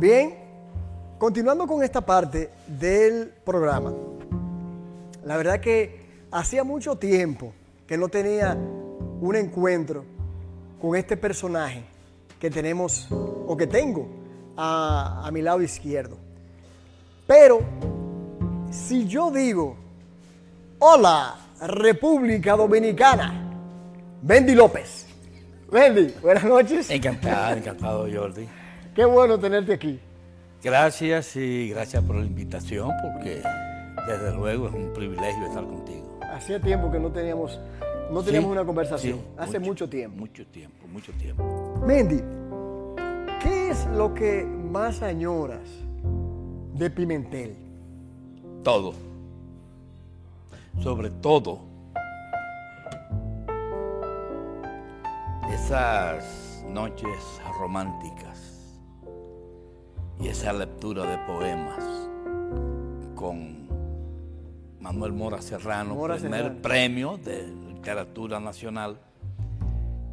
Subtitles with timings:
[0.00, 0.34] Bien,
[1.18, 3.92] continuando con esta parte del programa,
[5.26, 7.52] la verdad que hacía mucho tiempo
[7.86, 8.56] que no tenía
[9.20, 10.06] un encuentro
[10.80, 11.84] con este personaje
[12.40, 14.08] que tenemos o que tengo
[14.56, 16.16] a, mi lado izquierdo.
[17.26, 17.60] Pero
[18.70, 19.76] si yo digo,
[20.78, 23.34] hola República Dominicana,
[24.22, 25.08] Bendy López.
[25.70, 26.88] Bendy, buenas noches.
[26.88, 28.48] Encantado, encantado Jordi.
[29.00, 29.98] Qué bueno tenerte aquí.
[30.62, 33.40] Gracias y gracias por la invitación porque
[34.06, 36.18] desde luego es un privilegio estar contigo.
[36.34, 37.58] Hacía tiempo que no teníamos,
[38.12, 39.16] no teníamos Sí, una conversación.
[39.16, 40.18] sí, Hace mucho, tiempo.
[40.18, 41.80] Mucho tiempo, mucho tiempo.
[41.86, 42.22] Mendy,
[43.42, 45.66] ¿qué es lo que más añoras
[46.74, 47.56] de Pimentel?
[48.62, 48.92] Todo.
[50.82, 51.60] Sobre todo
[55.54, 57.16] esas noches
[57.58, 58.29] románticas
[60.20, 61.82] y esa lectura de poemas
[63.14, 63.68] con
[64.80, 66.62] Manuel Mora Serrano, Mora primer Serrano.
[66.62, 68.98] premio de literatura nacional.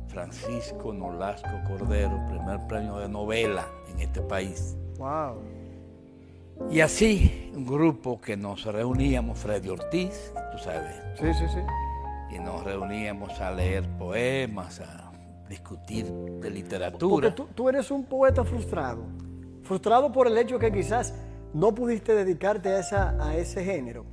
[0.07, 4.75] Francisco Nolasco Cordero, primer premio de novela en este país.
[4.97, 5.41] Wow.
[6.71, 12.35] Y así, un grupo que nos reuníamos, Freddy Ortiz, tú sabes, Sí, sí, sí.
[12.35, 15.11] y nos reuníamos a leer poemas, a
[15.49, 17.35] discutir de Porque literatura.
[17.35, 19.03] tú, tú eres un poeta frustrado.
[19.67, 21.13] Frustrado por el hecho que quizás
[21.53, 24.05] no pudiste dedicarte a, esa, a ese género.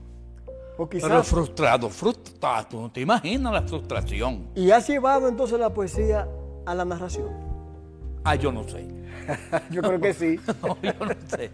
[0.77, 4.49] O Pero frustrado, frustrado, no te imaginas la frustración.
[4.57, 6.27] y has llevado entonces la poesía
[6.67, 7.29] a la narración.
[8.25, 8.85] Ah, yo no sé.
[9.71, 10.39] Yo creo que sí.
[10.63, 11.51] No, yo no sé.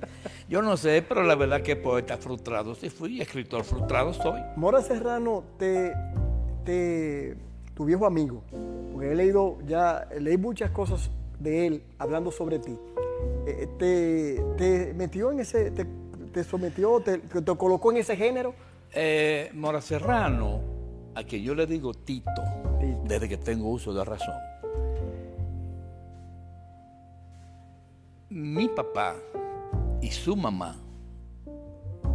[0.49, 4.41] Yo no sé, pero la verdad que poeta frustrado sí fui, escritor frustrado soy.
[4.57, 5.93] Mora Serrano, te,
[6.65, 7.37] te-
[7.75, 8.43] tu viejo amigo,
[8.93, 12.77] porque he leído ya, leí muchas cosas de él hablando sobre ti.
[13.47, 15.87] Eh, te, te metió en ese, te,
[16.33, 18.55] te sometió, te, te colocó en ese género.
[18.93, 20.61] Eh, Mora Serrano,
[21.15, 22.31] a que yo le digo Tito,
[22.81, 23.03] Tito.
[23.05, 24.35] desde que tengo uso de razón.
[28.29, 29.17] Mi papá
[30.01, 30.77] y su mamá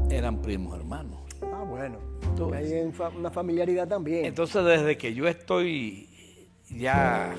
[0.09, 1.21] eran primos hermanos.
[1.53, 1.97] Ah, bueno.
[2.35, 4.25] Tú Hay una familiaridad también.
[4.25, 6.09] Entonces, desde que yo estoy
[6.69, 7.33] ya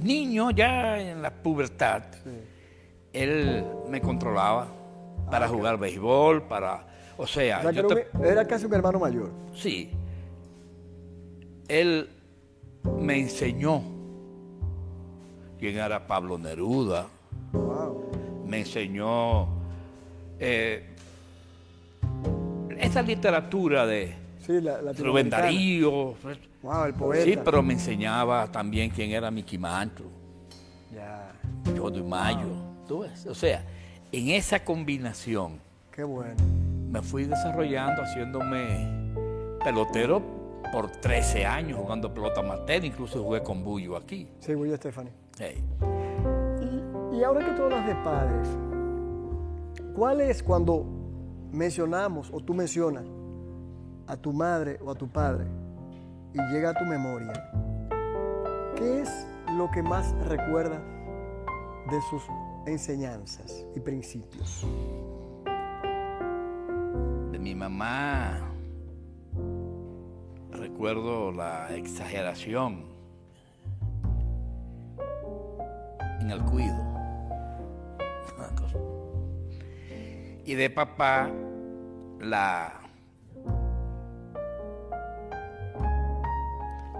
[0.00, 2.02] niño, ya en la pubertad,
[3.14, 4.66] él me controlaba
[5.30, 6.86] para jugar béisbol, para...
[7.16, 9.30] O sea, O sea, que yo era, te- un- era casi un hermano mayor.
[9.54, 9.90] Sí.
[11.68, 12.10] Él
[12.98, 13.82] me enseñó
[15.58, 17.06] quién era Pablo Neruda,
[17.52, 18.10] Wow.
[18.44, 19.46] me enseñó
[20.40, 20.84] eh,
[22.78, 24.14] esa literatura de
[24.44, 24.84] Sí, la, Rubén
[25.30, 25.42] latinoamericana.
[25.44, 26.14] Darío.
[26.62, 27.24] Wow, el poeta.
[27.24, 30.06] Sí, pero me enseñaba también quién era Mickey Mantle,
[30.92, 31.32] Ya,
[31.78, 32.48] Jodo Mayo.
[32.86, 33.26] ¿Tú ves?
[33.26, 33.64] O sea,
[34.12, 35.58] en esa combinación
[35.90, 36.36] qué bueno.
[36.90, 39.14] me fui desarrollando, haciéndome
[39.64, 40.22] pelotero
[40.72, 44.28] por 13 años, jugando pelota amateur, incluso jugué con Bullo aquí.
[44.40, 45.12] Sí, William Stephanie.
[45.38, 45.62] Hey.
[47.12, 48.48] Y, y ahora que tú hablas de padres,
[49.94, 50.84] ¿cuál es cuando
[51.52, 53.04] mencionamos o tú mencionas
[54.06, 55.46] a tu madre o a tu padre
[56.32, 57.32] y llega a tu memoria?
[58.76, 60.80] ¿Qué es lo que más recuerdas
[61.90, 62.22] de sus
[62.66, 64.66] enseñanzas y principios?
[67.32, 68.50] De mi mamá
[70.50, 72.84] recuerdo la exageración
[76.20, 76.94] en el cuido.
[80.46, 81.30] Y de papá
[82.20, 82.84] la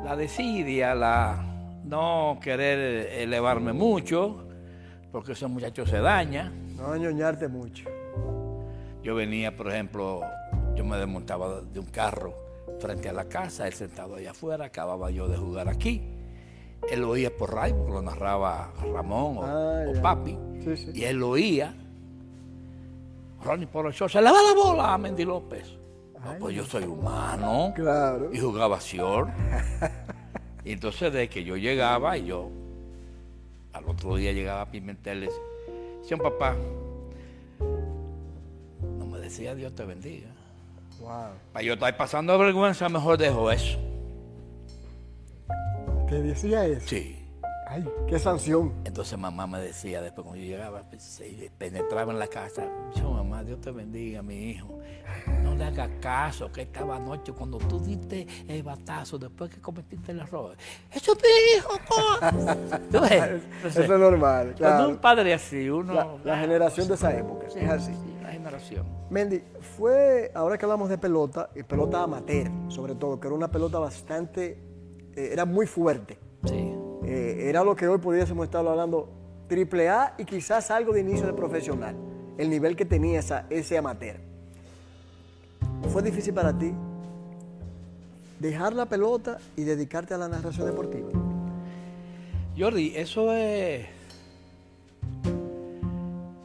[0.03, 1.43] la desidia, la
[1.85, 4.47] no querer elevarme mucho,
[5.15, 6.53] porque ese muchacho se daña.
[6.77, 7.89] No añoñarte mucho.
[9.01, 10.23] Yo venía, por ejemplo,
[10.75, 12.35] yo me desmontaba de un carro
[12.81, 16.03] frente a la casa, él sentado allá afuera, acababa yo de jugar aquí.
[16.91, 20.03] Él lo oía por radio, porque lo narraba Ramón o, Ah, o.
[20.03, 20.37] Papi.
[20.65, 20.91] Sí, sí.
[20.93, 21.73] Y él lo oía.
[23.45, 25.79] Ronnie por el show, se le va la bola a Mendy López.
[26.25, 27.73] No, pues yo soy humano.
[27.77, 28.31] Claro.
[28.33, 29.31] Y jugaba short.
[30.65, 32.64] y entonces de que yo llegaba y yo
[33.75, 35.29] al otro día llegaba a Pimentel y
[36.01, 36.57] decía, papá,
[38.99, 40.29] no me decía Dios te bendiga.
[41.01, 41.33] Wow.
[41.53, 43.79] Para yo estar pasando vergüenza, mejor dejo eso.
[46.09, 46.89] ¿Te decía eso?
[46.89, 47.24] Sí.
[47.67, 48.73] Ay, qué sanción.
[48.85, 53.11] Entonces mamá me decía después cuando yo llegaba, pues, se penetraba en la casa, yo
[53.11, 54.79] mamá, Dios te bendiga, mi hijo.
[55.43, 60.13] No le hagas caso, que estaba anoche cuando tú diste el batazo después que cometiste
[60.13, 60.57] el error.
[60.91, 63.43] Eso es mi hijo, ¿Tú ves?
[63.65, 64.55] Eso es normal.
[64.59, 65.93] Cuando un padre así, uno.
[65.95, 67.49] La, la generación de esa época.
[67.49, 67.93] Sí, es así.
[67.93, 68.87] sí, la generación.
[69.11, 73.51] Mendy, fue, ahora que hablamos de pelota, y pelota amateur, sobre todo, que era una
[73.51, 74.59] pelota bastante,
[75.15, 76.19] eh, era muy fuerte.
[76.45, 76.74] Sí.
[77.07, 79.09] Eh, era lo que hoy pudiésemos estar hablando
[79.49, 81.95] triple A y quizás algo de inicio de profesional,
[82.39, 84.17] el nivel que tenía esa, ese amateur.
[85.93, 86.73] ¿Fue difícil para ti
[88.41, 91.11] dejar la pelota y dedicarte a la narración deportiva?
[92.57, 93.87] Jordi, eso es.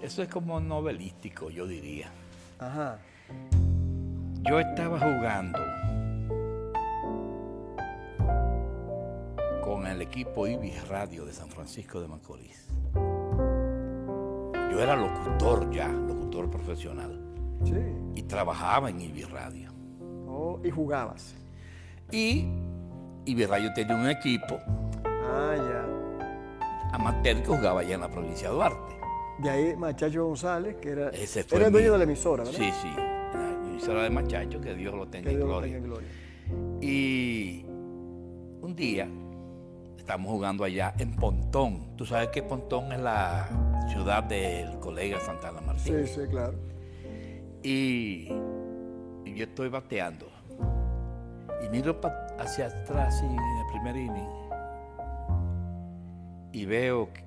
[0.01, 2.09] Eso es como novelístico, yo diría.
[2.57, 2.97] Ajá.
[4.41, 5.59] Yo estaba jugando
[9.69, 12.66] con el equipo Ibis Radio de San Francisco de Macorís.
[14.71, 17.21] Yo era locutor ya, locutor profesional,
[17.63, 17.75] Sí.
[18.16, 19.69] y trabajaba en Ibis Radio.
[20.27, 21.36] Oh, y jugabas.
[22.12, 22.48] Y
[23.25, 24.57] Ibis Radio tenía un equipo
[25.06, 26.95] Ah, ya.
[26.95, 28.95] amateur que jugaba allá en la provincia de Duarte.
[29.38, 32.44] De ahí Machacho González, que era, Ese fue era el mi- dueño de la emisora,
[32.44, 32.57] ¿verdad?
[32.60, 32.89] Sí, sí.
[32.95, 35.74] La emisora de Machacho, que Dios lo tenga Que en Dios lo gloria.
[35.75, 36.10] tenga en gloria.
[36.81, 37.66] Y
[38.62, 39.07] un día
[40.09, 41.95] estamos jugando allá en Pontón.
[41.95, 43.47] Tú sabes que Pontón es la
[43.89, 46.03] ciudad del colega Santana Martín.
[46.03, 46.57] Sí, sí, claro.
[47.61, 48.27] Y,
[49.23, 50.25] y yo estoy bateando.
[51.63, 52.01] Y miro
[52.39, 54.29] hacia atrás y en el primer inning.
[56.53, 57.23] Y veo que,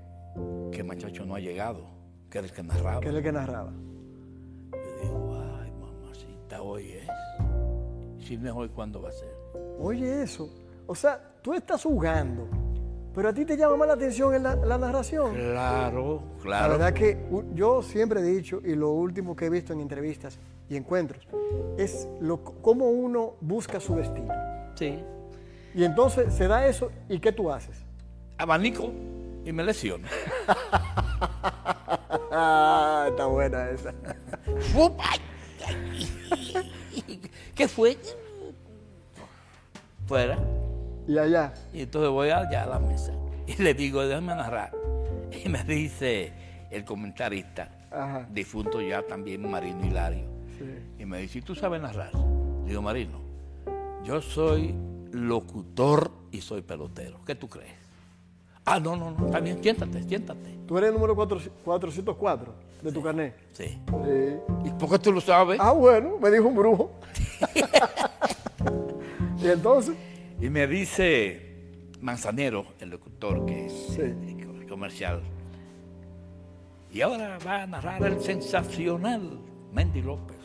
[0.73, 1.87] que el muchacho no ha llegado,
[2.29, 3.00] que era el que narraba.
[3.00, 3.73] Que era el que narraba.
[4.73, 8.26] Yo digo, ay, mamacita, hoy es.
[8.26, 9.32] Si no es hoy, ¿cuándo va a ser?
[9.79, 10.50] Oye, eso.
[10.88, 12.49] O sea, tú estás jugando,
[13.14, 15.35] pero a ti te llama más la atención en la, la narración.
[15.35, 16.73] Claro, La claro.
[16.73, 17.19] verdad que
[17.55, 20.38] yo siempre he dicho, y lo último que he visto en entrevistas
[20.69, 21.26] y encuentros,
[21.76, 24.32] es lo, cómo uno busca su destino.
[24.75, 24.99] Sí.
[25.75, 27.76] Y entonces se da eso, ¿y qué tú haces?
[28.38, 28.91] Abanico
[29.44, 30.06] y me lesiono.
[32.31, 33.93] Ah, está buena esa.
[37.55, 37.97] ¿Qué fue?
[40.06, 40.38] Fuera.
[41.07, 43.13] Y allá, Y entonces voy allá a la mesa
[43.47, 44.73] y le digo, déjame narrar.
[45.45, 46.33] Y me dice
[46.71, 48.27] el comentarista, Ajá.
[48.31, 50.25] difunto ya también Marino Hilario,
[50.59, 50.65] sí.
[51.03, 52.13] y me dice, ¿y tú sabes narrar?
[52.67, 53.19] Digo, Marino,
[54.05, 54.75] yo soy
[55.11, 57.21] locutor y soy pelotero.
[57.25, 57.73] ¿Qué tú crees?
[58.65, 60.59] Ah, no, no, no, bien, siéntate, siéntate.
[60.67, 63.35] tú eres el número 4 404 de tu carnet.
[63.53, 63.65] Sí.
[63.69, 63.79] Sí.
[64.67, 65.59] ¿Y por qué tú lo sabes?
[65.61, 66.93] Ah, bueno, me dijo un brujo.
[69.43, 69.97] y entonces,
[70.43, 71.41] Y me dice
[72.00, 74.03] Manzanero, el locutor que es Sí.
[74.69, 75.23] comercial.
[76.93, 79.39] Y ahora va a narrar el sensacional
[79.73, 80.37] Mendy López.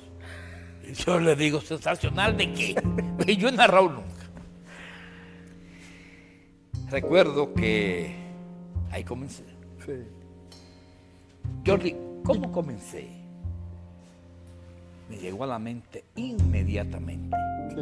[0.88, 2.76] Y yo le digo, ¿sensacional de qué?
[3.28, 4.26] Y yo he narrado nunca.
[6.92, 8.16] Recuerdo que
[8.92, 9.44] ahí comencé.
[9.86, 9.94] sí.
[11.66, 13.08] Jordi, ¿cómo comencé?
[15.10, 17.36] Me llegó a la mente inmediatamente.
[17.74, 17.82] sí.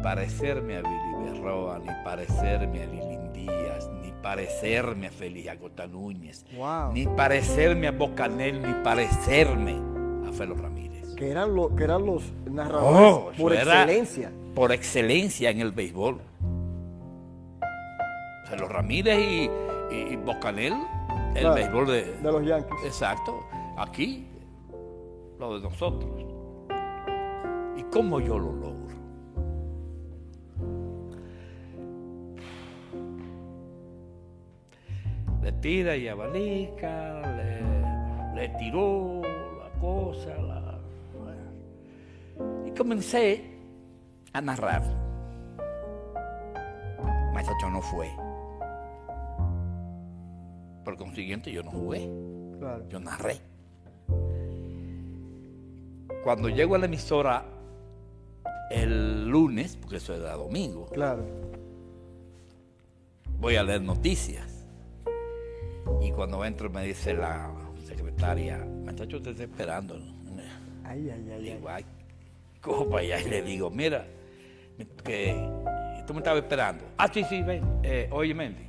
[0.00, 5.86] Ni parecerme a Billy Berroa, ni parecerme a Lilín Díaz, ni parecerme a Félix Agota
[5.86, 6.92] Núñez, Wow.
[6.94, 9.76] ni parecerme a Bocanel, ni parecerme
[10.26, 11.14] a Felo Ramírez.
[11.16, 14.32] Que eran, lo- que eran los narradores Oh, por excelencia.
[14.54, 16.18] Por excelencia en el béisbol.
[18.48, 19.50] Felo Ramírez y,
[19.94, 20.72] y- y Bocanel,
[21.34, 22.78] el Claro, béisbol de, De los Yankees.
[22.86, 23.44] Exacto.
[23.76, 24.26] Aquí,
[25.38, 26.10] lo de nosotros.
[27.76, 28.79] ¿Y cómo yo lo logro?
[35.42, 40.78] Le tira y abalica, le, le tiró la cosa, la-
[42.66, 43.44] y comencé
[44.32, 44.82] a narrar.
[47.32, 48.08] Muchacho no fue.
[50.84, 52.08] Por consiguiente, yo no jugué
[52.58, 52.86] Claro.
[52.88, 53.40] yo narré.
[56.22, 57.44] Cuando llego a la emisora
[58.70, 61.24] el lunes, porque eso era domingo, Claro.
[63.38, 64.59] voy a leer noticias.
[66.10, 67.48] Y cuando entro me dice la
[67.86, 69.94] secretaria, muchacho, te estoy esperando.
[70.84, 71.42] Ay, ay, ay, ay.
[71.54, 71.84] Digo, ay,
[72.60, 74.04] cojo para allá y le digo, mira,
[75.04, 75.32] que
[76.08, 76.84] tú me estabas esperando.
[76.98, 77.62] Ah, sí, sí, ven.
[77.84, 78.64] Eh, oye, Mendy,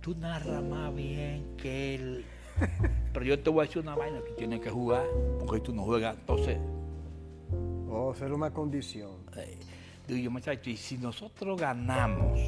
[0.00, 2.24] tú narras más bien que él.
[3.12, 5.04] Pero yo te voy a decir una vaina, tú tienes que jugar,
[5.38, 6.16] porque tú no juegas.
[6.16, 6.58] Entonces,
[7.88, 9.10] Oh, ser una condición.
[9.36, 9.58] eh,
[10.08, 12.38] digo yo, muchacho, y si nosotros ganamos,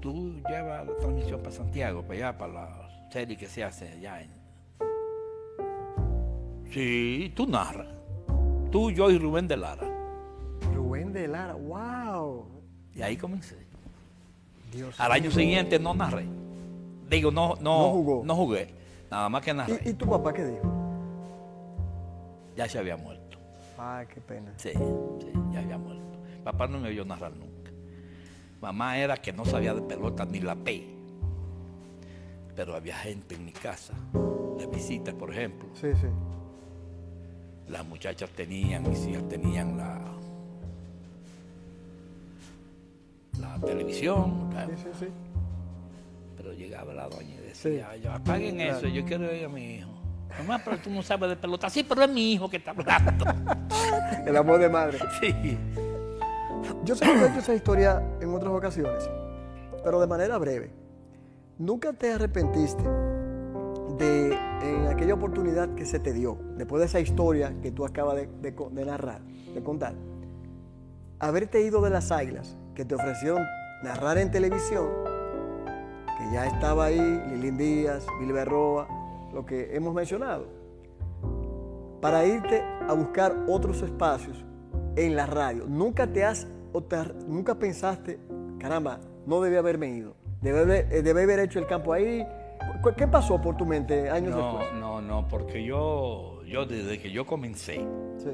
[0.00, 4.22] tú llevas la transmisión para Santiago, para allá, para la serie que se hace allá
[4.22, 4.30] en,
[6.70, 7.88] Sí, tú narras.
[8.70, 9.88] Tú, yo y Rubén de Lara.
[10.74, 12.46] Rubén de Lara, wow.
[12.94, 13.56] Y ahí comencé.
[14.72, 16.26] Dios Al año siguiente no narré.
[17.08, 18.22] Digo, no, no, No jugó.
[18.24, 18.74] no jugué.
[19.10, 19.80] Nada más que narré.
[19.82, 20.70] ¿Y, y tu papá qué dijo?
[22.54, 23.38] Ya se había muerto.
[23.78, 24.52] Ay, qué pena.
[24.56, 26.18] Sí, sí, ya había muerto.
[26.44, 27.57] Papá no me oyó narrar nunca.
[28.60, 30.86] Mamá era que no sabía de pelota ni la P.
[32.56, 33.94] Pero había gente en mi casa,
[34.58, 35.68] de visita, por ejemplo.
[35.74, 36.08] Sí, sí.
[37.68, 40.00] Las muchachas tenían, mis hijas tenían la,
[43.40, 44.50] la televisión.
[44.52, 45.06] Sí, sí, sí.
[46.36, 48.00] Pero llegaba la doña y decía, Sí.
[48.02, 48.78] "Yo, apaguen Claro.
[48.78, 49.90] eso, yo quiero ir a mi hijo.
[50.38, 51.68] Mamá, pero tú no sabes de pelota.
[51.70, 53.24] Sí, pero es mi hijo que está hablando.
[54.26, 54.98] El amor de madre.
[55.20, 55.58] sí.
[56.88, 59.10] Yo que he hecho esa historia en otras ocasiones,
[59.84, 60.70] pero de manera breve.
[61.58, 62.82] ¿Nunca te arrepentiste
[63.98, 64.34] de
[64.90, 69.20] aquella oportunidad que se te dio, después de esa historia que tú acabas de, narrar,
[69.20, 69.92] de contar,
[71.18, 73.42] haberte ido de las águilas que te ofrecieron
[73.82, 74.88] narrar en televisión,
[76.16, 78.88] que ya estaba ahí Lilín Díaz, Bill Berroa,
[79.34, 80.46] lo que hemos mencionado,
[82.00, 84.42] para irte a buscar otros espacios
[84.96, 85.66] en la radio.
[85.68, 86.96] Nunca te has, o te
[87.26, 88.18] nunca pensaste,
[88.58, 92.26] caramba, no debí haberme ido, debí haber, eh, haber hecho el campo ahí.
[92.82, 94.74] ¿Cu- ¿Qué pasó por tu mente años No, después?
[94.80, 97.76] no, no, porque yo, yo desde que yo comencé,
[98.18, 98.30] Sí.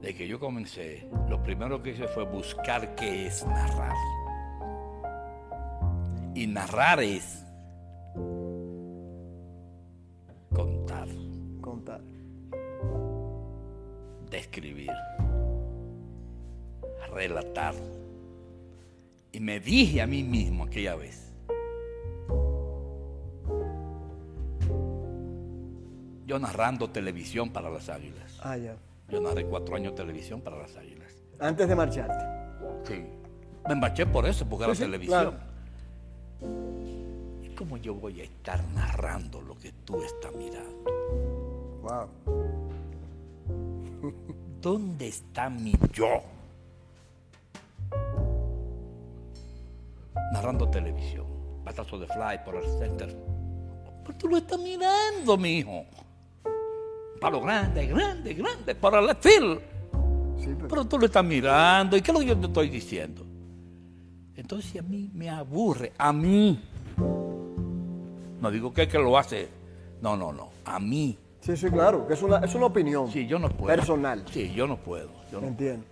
[0.00, 3.94] desde que yo comencé, lo primero que hice fue buscar qué es narrar.
[6.34, 7.44] Y narrar es
[10.54, 11.08] contar,
[11.60, 12.00] Contar.
[14.30, 14.90] describir,
[17.14, 17.74] relatar.
[19.32, 21.32] Y me dije a mí mismo aquella vez,
[26.26, 28.38] yo narrando televisión para las águilas.
[28.42, 28.76] Ah, ya.
[29.08, 31.12] Yo narré cuatro años televisión para las águilas.
[31.38, 32.24] Antes de marcharte.
[32.84, 33.04] Sí.
[33.68, 35.38] Me marché por eso, porque era Sí, sí, televisión.
[37.42, 40.90] ¿Y cómo yo voy a estar narrando lo que tú estás mirando?
[41.82, 42.08] Wow.
[44.60, 46.22] ¿Dónde está mi yo?
[50.32, 51.26] Narrando televisión.
[51.64, 53.16] Batazo de fly por el center.
[54.04, 55.84] Pero tú lo estás mirando, mi hijo.
[57.20, 59.60] Palo grande, grande, grande, por el field.
[60.38, 61.96] Sí, pero, Pero tú lo estás mirando.
[61.96, 63.24] ¿Y qué es lo que yo te estoy diciendo?
[64.36, 65.92] Entonces a mí me aburre.
[65.96, 66.60] A mí.
[68.40, 69.48] No digo que, que lo hace.
[70.02, 70.50] No, no, no.
[70.66, 71.16] A mí.
[71.40, 73.10] sí, sí, claro, que es una, es una opinión.
[73.10, 73.74] Sí, yo no puedo.
[73.74, 74.24] Personal.
[74.30, 75.08] Sí, yo no puedo.
[75.32, 75.86] yo no Entiendo.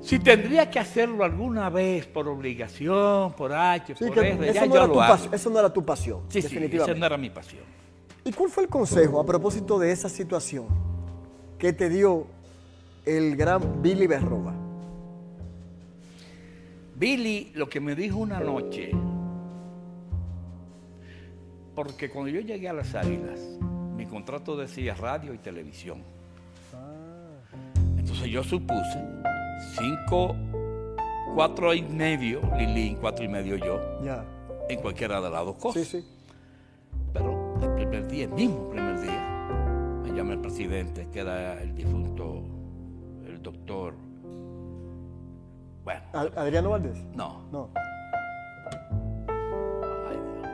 [0.00, 4.66] Si tendría que hacerlo alguna vez por obligación, por H, Sí, por R, eso, ya
[4.66, 5.34] no yo lo hago.
[5.34, 6.92] eso no era tu pasión, Sí, sí, definitivamente.
[6.92, 7.62] esa no era mi pasión.
[8.24, 10.66] ¿Y cuál fue el consejo a propósito de esa situación
[11.58, 12.26] que te dio
[13.04, 14.54] el gran Billy Berroa?
[16.94, 18.90] Billy lo que me dijo una noche,
[21.74, 23.40] porque cuando yo llegué a las Águilas,
[23.96, 26.02] mi contrato decía radio y televisión.
[27.98, 28.98] Entonces yo supuse
[29.78, 30.34] cinco,
[31.34, 34.24] cuatro y medio, Lilín, cuatro y medio yo, Ya.
[34.68, 35.86] en cualquiera de las dos cosas.
[35.86, 36.06] Sí, sí.
[37.12, 39.22] Pero el primer día, el mismo primer día,
[40.02, 42.42] me llama el presidente, que era el difunto,
[43.26, 43.94] el doctor.
[45.84, 46.98] Bueno, Ad- Adriano Valdés.
[47.14, 47.68] no, No.
[49.28, 50.50] ay, Dios mío,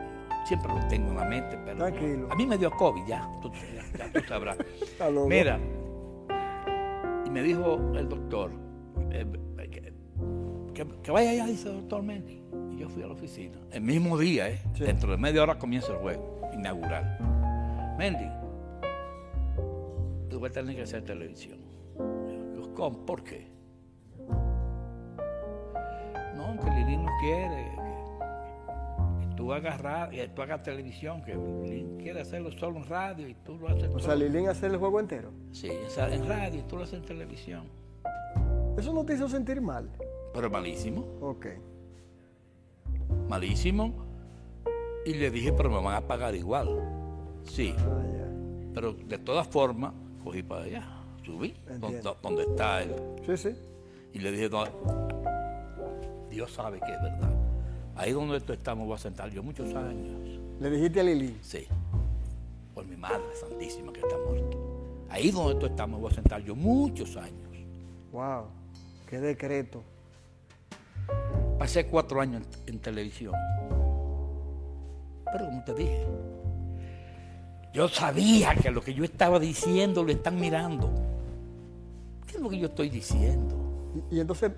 [0.47, 2.29] siempre lo tengo en la mente, pero Tranquilo.
[2.31, 4.59] a mí me dio COVID ya, tú, ya, ya tú sabrás.
[5.29, 5.59] Mira,
[7.27, 8.51] y me dijo el doctor,
[9.11, 9.27] eh,
[10.75, 12.43] que, que- vaya allá, dice el doctor Mendy.
[12.73, 14.59] Y yo fui a la oficina, el mismo día, ¿eh?
[14.75, 14.85] Sí.
[14.85, 17.19] dentro de media hora comienza el juego inaugural.
[17.99, 18.27] Mendy,
[20.31, 21.59] tú vas a tener que hacer televisión.
[22.57, 23.05] Yo, ¿cómo?
[23.05, 23.47] ¿Por qué?
[26.35, 27.71] No, que Lili no quiere.
[29.21, 32.85] Que, que tú hagas radio, que tú hagas televisión, que Lili quiere hacerlo solo en
[32.89, 34.01] radio y tú lo haces O todo.
[34.01, 35.31] sea, Lilín hacer el juego entero.
[35.53, 37.65] Sí, o sea, en radio y tú lo haces en televisión.
[38.83, 39.89] Eso no te hizo sentir mal.
[40.35, 41.47] Pero malísimo, Ok.
[43.29, 43.93] malísimo.
[45.07, 46.69] Y le dije, pero me van a pagar igual.
[47.45, 48.27] Sí, Ah, ya.
[48.75, 49.93] pero de todas formas,
[50.25, 50.85] cogí para allá,
[51.25, 52.17] subí, donde, Entiendo.
[52.23, 52.95] donde está él.
[53.25, 53.57] Sí, sí.
[54.15, 54.65] Y le dije, "No,
[56.29, 57.31] Dios sabe que es verdad.
[57.95, 60.41] Ahí donde tú estamos voy a sentar yo muchos años.
[60.61, 61.39] Le dijiste a Lilín.
[61.41, 61.67] Sí,
[62.75, 64.57] por mi madre santísima que está muerta.
[65.09, 67.49] Ahí donde tú estamos voy a sentar yo muchos años.
[68.11, 68.47] Wow.
[69.13, 69.83] Qué decreto.
[71.59, 73.35] Pasé cuatro años en, en televisión.
[75.31, 76.07] Pero como te dije,
[77.75, 80.91] Yo sabía que lo que yo estaba diciendo lo están mirando.
[82.27, 83.55] ¿Qué es lo que yo estoy diciendo?
[84.11, 84.51] Y, y entonces,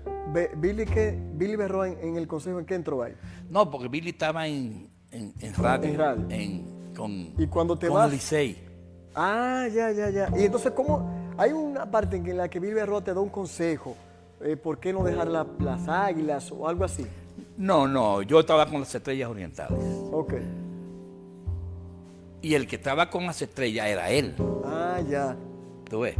[0.55, 1.19] Billy, ¿qué?
[1.33, 3.13] Billy Berroa en, en el consejo, ¿en qué entró ahí?
[3.49, 6.27] No, porque Billy estaba en, en, en radio, En radio.
[6.95, 8.57] con, Y cuando te con vas- Licey.
[9.15, 10.29] Ah, ya, ya, ya.
[10.37, 11.33] Y entonces, ¿cómo?
[11.37, 13.97] Hay una parte en la que Billy Berroa te da un consejo.
[14.45, 17.05] Eh, ¿Por qué no dejar la- las águilas o algo así?
[17.57, 19.79] No, no, yo estaba con las estrellas orientales.
[20.11, 20.33] Ok.
[22.41, 24.35] Y el que estaba con las estrellas era él.
[24.65, 25.35] Ah, ya.
[25.89, 26.15] ¿Tú ves?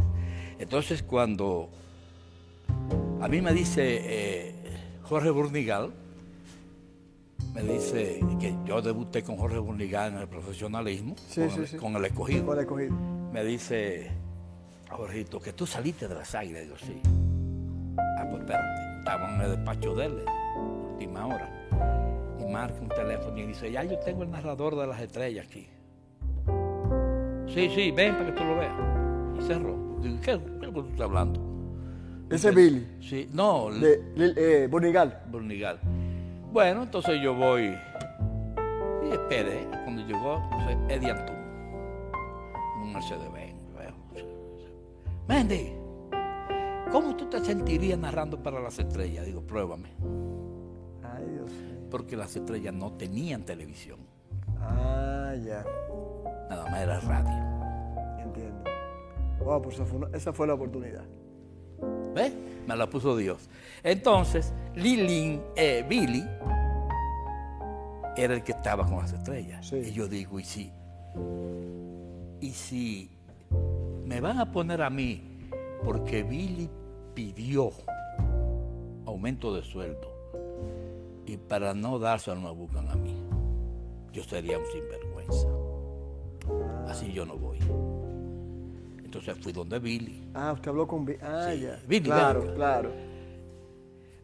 [0.58, 1.68] Entonces cuando
[3.20, 4.54] a mí me dice eh,
[5.04, 5.92] Jorge Burnigal,
[7.54, 11.68] me dice que yo debuté con Jorge Burnigal en el profesionalismo, Sí, con, sí, el,
[11.68, 11.76] sí.
[11.76, 12.58] con el escogido.
[12.60, 12.94] Escogido.
[13.32, 14.10] Me dice,
[14.90, 16.62] Jorgito, que tú saliste de las águilas.
[16.64, 17.00] Digo, sí.
[18.30, 20.24] Pues espérate, estaba en el despacho de él,
[20.92, 21.50] última hora.
[22.38, 25.68] Y marca un teléfono y dice, ya yo tengo el narrador de las estrellas aquí.
[27.48, 28.74] Sí, sí, ven para que tú lo veas.
[29.38, 29.76] Y cerró.
[30.00, 31.40] Digo, ¿qué, qué es lo que tú estás hablando?
[32.30, 32.86] Ese es Billy.
[33.00, 34.68] Sí, no, De, Lil- eh.
[36.52, 37.74] Bueno, entonces yo voy
[39.04, 39.66] y esperé.
[39.84, 40.42] Cuando llegó,
[40.88, 41.36] Eddie Antún,
[42.82, 43.54] un Mercedes-Benz.
[45.28, 45.72] Mendy,
[46.90, 49.26] ¿cómo tú te sentirías narrando para las estrellas?
[49.26, 49.90] Digo, pruébame.
[51.02, 51.76] Ay, Dios mío.
[51.90, 53.98] Porque las estrellas no tenían televisión,
[54.60, 55.64] Ah, ya.
[56.50, 58.22] nada más era radio.
[58.22, 58.64] Entiendo.
[59.44, 61.04] Wow, pues esa fue, una- esa fue la oportunidad.
[62.14, 62.32] ¿Ves?
[62.66, 63.48] Me la puso Dios.
[63.84, 66.24] Entonces, Lilin, eh, Billy
[68.16, 69.66] era el que estaba con las estrellas.
[69.68, 69.76] Sí.
[69.76, 70.72] Y yo digo, ¿y si?
[72.40, 73.10] ¿Y si
[74.04, 75.35] me van a poner a mí
[75.84, 76.68] porque Billy
[77.14, 77.70] pidió
[79.06, 80.12] aumento de sueldo
[81.26, 83.14] y para no dárselo me buscan a mí?
[84.12, 85.48] Yo sería un sinvergüenza.
[86.88, 87.58] Así yo no voy.
[89.04, 90.28] Entonces fui donde Billy.
[90.34, 91.18] Ah, usted habló con Billy.
[91.22, 91.80] Ah, Sí, ya.
[91.86, 92.90] Billy, claro, claro.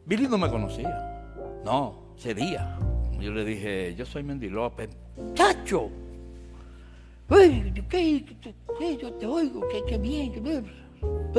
[0.07, 1.35] Billy no me conocía.
[1.65, 2.79] No, ese día.
[3.21, 4.91] Yo le dije, yo soy Mendy López.
[5.35, 5.89] ¡Chacho!
[7.31, 8.97] Uy, ¿qué, qué- qué?
[8.97, 10.33] yo te oigo, qué, qué bien.
[10.33, 10.51] que- Tú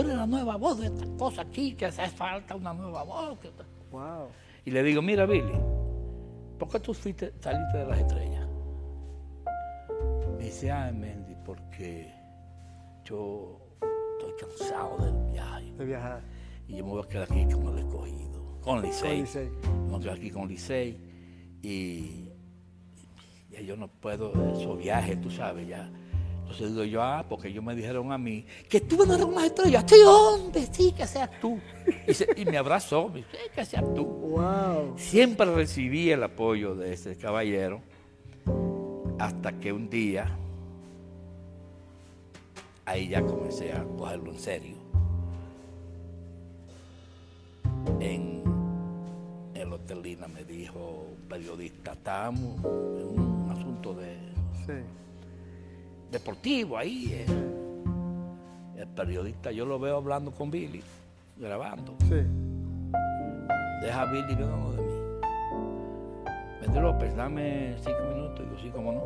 [0.02, 3.40] eres la nueva voz de esta cosa aquí, que hace falta una nueva voz.
[3.40, 3.66] que tal".
[3.92, 4.28] Wow.
[4.66, 5.54] Y le digo, mira Billy,
[6.58, 8.48] ¿por qué tú fuiste, saliste de las estrellas?
[10.38, 12.14] Me dice, ah, Mendy, porque
[13.04, 13.60] yo
[14.18, 15.72] estoy cansado del viaje.
[15.74, 16.22] De viajar.
[16.68, 19.10] Y yo me voy a quedar aquí con el escogido, con Licey.
[19.10, 19.50] Con Licey.
[19.50, 20.98] Me voy a quedar aquí con Licey.
[21.62, 22.30] Y
[23.50, 25.90] ya yo no puedo, esos viajes, tú sabes, ya.
[26.54, 29.26] Entonces digo yo, ah, porque ellos me dijeron a mí que tú vas a dar
[29.26, 29.84] unas estrellas.
[29.88, 31.60] Sí, hombre, sí, que seas tú.
[32.08, 34.06] Y, se- y me abrazó, me dice, "Sí, que seas tú.
[34.06, 34.94] Wow.
[34.98, 37.82] Siempre recibí el apoyo de ese caballero
[39.20, 40.38] hasta que un día
[42.86, 44.76] ahí ya comencé a cogerlo en serio.
[48.00, 48.44] En
[49.56, 54.14] el Hotel Lina me dijo un periodista, estábamos en un asunto de
[54.66, 54.74] Sí.
[56.14, 57.10] Deportivo ahí.
[57.12, 57.26] eh.
[58.78, 60.82] El periodista, yo lo veo hablando con Billy,
[61.38, 61.96] grabando.
[62.08, 62.22] Sí.
[63.82, 64.94] Deja a Billy que no de mí.
[66.62, 68.40] Mendy López, dame cinco minutos.
[68.46, 69.04] Digo, sí, cómo no.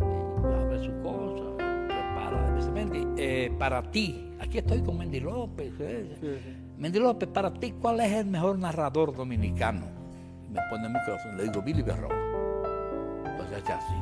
[0.00, 2.54] Y abre su cosa, prepara.
[2.56, 5.72] Dice, Mendy, eh, para ti, aquí estoy con Mendy López.
[5.80, 6.16] eh.
[6.20, 6.56] Sí, sí.
[6.78, 9.86] Mendy López, para ti, ¿cuál es el mejor narrador dominicano?
[10.48, 12.14] Y me pone el micrófono, le digo, Billy Berroa.
[13.36, 13.94] Pues hace así.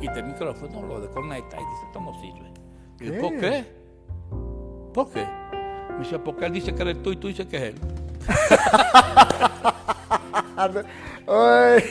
[0.00, 2.50] Quita el micrófono, lo desconecta y dice, esto no sirve.
[2.98, 3.20] Digo, ¿Qué?
[3.20, 3.64] ¿por qué?
[4.94, 5.26] ¿Por qué?
[5.92, 7.74] Me dice, porque él dice que eres tú y tú dices que es él.
[11.26, 11.84] Ay,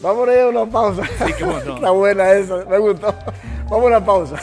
[0.00, 1.02] vamos a ir a una pausa.
[1.04, 1.74] Sí, cómo no.
[1.76, 3.14] Está buena esa, me gustó.
[3.68, 4.36] Vamos a una pausa.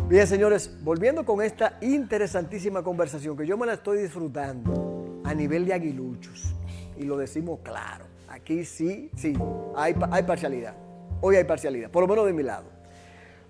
[0.07, 5.65] Bien, señores, volviendo con esta interesantísima conversación que yo me la estoy disfrutando a nivel
[5.65, 6.53] de aguiluchos,
[6.97, 9.37] y lo decimos claro, aquí sí, sí,
[9.75, 10.75] hay, hay parcialidad.
[11.21, 12.65] Hoy hay parcialidad, por lo menos de mi lado.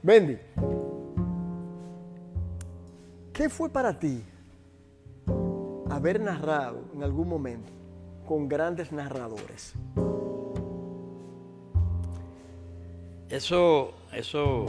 [0.01, 0.37] Bendy,
[3.33, 4.23] ¿qué fue para ti
[5.89, 7.71] haber narrado en algún momento
[8.27, 9.73] con grandes narradores?
[13.29, 14.65] Eso, eso,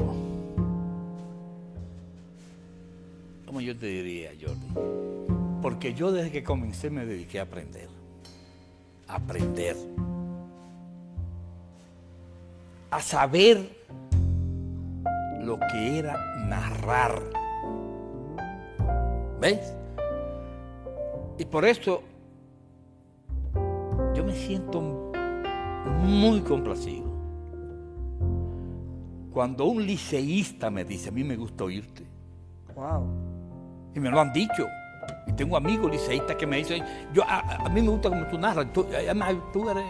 [3.45, 5.61] ¿cómo yo te diría, Jordi?
[5.61, 7.89] Porque yo desde que comencé me dediqué a aprender,
[9.09, 9.77] aprender,
[12.91, 13.69] a saber
[15.41, 16.17] lo que era
[16.47, 17.23] narrar.
[19.41, 19.75] ¿Ves?
[21.39, 22.03] Y por eso
[24.15, 24.81] yo me siento
[26.03, 27.07] muy complacido
[29.37, 32.07] cuando un liceísta me dice, a mí me gusta oírte.
[32.75, 33.07] Wow.
[33.95, 34.67] Y me lo han dicho.
[35.37, 38.73] Tengo amigos liceístas que me dicen, yo, a, a mí me gusta como tú narras,
[38.73, 39.85] tú, además tú eres...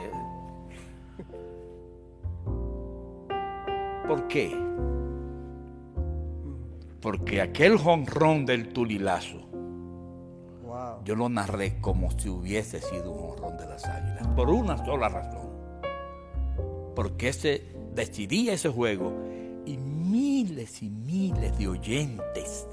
[4.06, 4.56] ¿Por qué?
[7.00, 9.42] Porque aquel jonrón del tulilazo,
[10.64, 11.04] Wow.
[11.04, 15.09] yo lo narré como si hubiese sido un jonrón de las águilas, por una sola
[15.09, 15.48] razón.
[16.94, 17.62] Porque ese,
[17.94, 19.12] decidí ese juego
[19.64, 22.66] y miles y miles de oyentes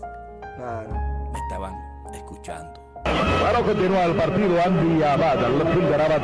[0.56, 0.90] Claro.
[1.32, 1.74] me estaban
[2.14, 2.80] escuchando.
[3.04, 4.62] Bueno, continúa el partido.
[4.64, 6.20] Andy Abad, el fielder a.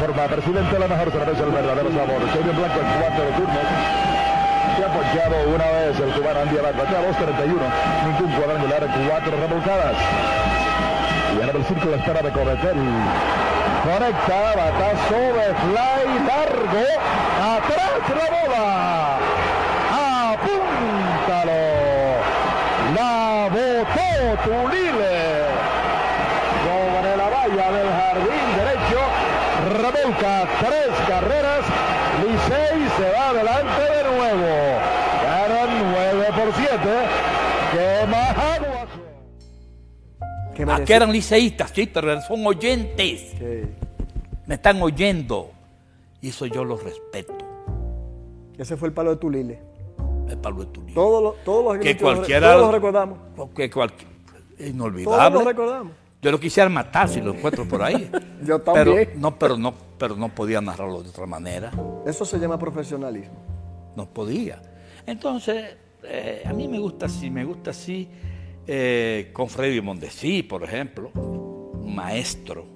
[0.00, 2.20] Forma presidente, la mejor cerveza, el verdadero sabor.
[2.32, 3.66] Serio Blanco en cuatro turnos.
[4.76, 6.74] Se ha ponchado una vez el cubano Andy Abad.
[6.74, 7.54] Batea 2.31.
[8.04, 9.96] Ningún cuadrangular, cuatro remolcadas.
[11.34, 12.78] Y en el círculo espera de Cobetel.
[13.84, 16.86] Conecta, batazo de fly largo.
[17.42, 19.18] Atrás la bola.
[20.32, 21.62] Apúntalo.
[22.94, 25.16] La botó Tulile.
[26.64, 29.00] Sobre la valla del jardín derecho.
[29.82, 31.64] Revolca tres carreras.
[32.22, 34.52] Licey se va adelante de nuevo.
[35.24, 36.78] Ganan 9 por 7.
[37.72, 38.88] ¿Qué más aguas?
[40.78, 43.34] Que que eran liceístas, sí, pero son oyentes.
[43.38, 43.68] Sí.
[44.46, 45.50] Me están oyendo.
[46.20, 47.34] Y eso yo lo respeto.
[48.56, 49.58] Ese fue el palo de Tulile.
[50.28, 50.94] El Pablo de Tulio.
[50.94, 53.18] Todos los, todos los Que cualquiera- Todos los recordamos.
[53.36, 54.08] Porque cualquier,
[55.04, 55.92] Todos los recordamos.
[56.22, 58.10] Yo lo quisiera matar si lo encuentro por ahí.
[58.42, 59.10] Yo pero, también.
[59.16, 61.70] no, pero no, pero no podía narrarlo de otra manera.
[62.06, 63.34] Eso se llama profesionalismo.
[63.94, 64.62] No podía.
[65.06, 68.08] Entonces, eh, a mí me gusta así, me gusta así,
[68.66, 72.66] eh, con Freddy Mondesí, por ejemplo, un maestro.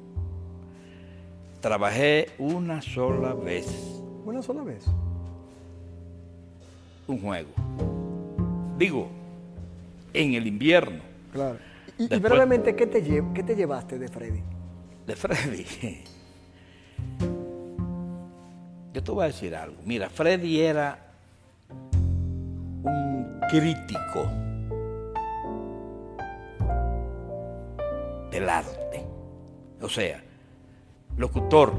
[1.61, 3.67] Trabajé una sola vez
[4.25, 4.85] Una sola vez.
[7.09, 7.49] un juego.
[8.79, 9.09] Digo,
[10.13, 11.01] en el invierno
[11.33, 11.59] Claro.
[11.99, 13.03] Y, brevemente, ¿qué te,
[13.35, 14.41] ¿qué te llevaste de Freddy?
[15.07, 15.65] de Freddy.
[18.93, 19.77] Yo te voy a decir algo.
[19.85, 21.13] Mira, Freddy era
[22.83, 24.31] un crítico
[28.41, 29.05] del arte.
[29.81, 30.23] O sea,
[31.17, 31.73] locutor.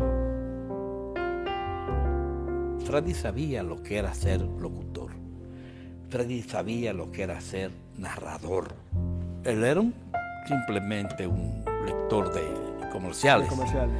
[2.85, 5.11] Freddy sabía lo que era ser locutor.
[6.09, 8.73] Freddy sabía lo que era ser narrador.
[9.43, 9.93] Él era un-
[10.47, 13.95] simplemente un lector de comerciales, Comerciales.